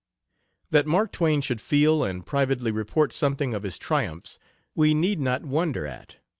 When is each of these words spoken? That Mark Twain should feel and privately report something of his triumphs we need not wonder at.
That 0.71 0.87
Mark 0.87 1.11
Twain 1.11 1.41
should 1.41 1.61
feel 1.61 2.03
and 2.03 2.25
privately 2.25 2.71
report 2.71 3.13
something 3.13 3.53
of 3.53 3.61
his 3.61 3.77
triumphs 3.77 4.39
we 4.73 4.95
need 4.95 5.19
not 5.19 5.45
wonder 5.45 5.85
at. 5.85 6.15